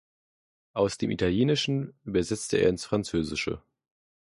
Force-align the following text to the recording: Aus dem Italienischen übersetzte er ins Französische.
Aus 0.73 0.97
dem 0.97 1.11
Italienischen 1.11 1.93
übersetzte 2.05 2.57
er 2.57 2.69
ins 2.69 2.85
Französische. 2.85 3.61